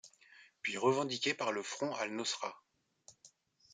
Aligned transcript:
Puis 0.63 0.77
revendiqué 0.79 1.35
par 1.35 1.51
le 1.51 1.61
Front 1.61 1.93
al-Nosra. 1.93 2.59